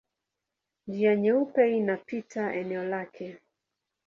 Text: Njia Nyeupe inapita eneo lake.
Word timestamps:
Njia 0.87 1.15
Nyeupe 1.15 1.77
inapita 1.77 2.53
eneo 2.55 2.83
lake. 2.83 3.37